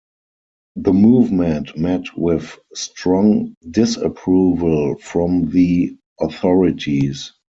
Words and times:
The 0.77 0.93
movement 0.93 1.77
met 1.77 2.17
with 2.17 2.57
strong 2.73 3.55
disapproval 3.71 4.95
from 4.97 5.51
the 5.51 5.95
authorities. 6.19 7.33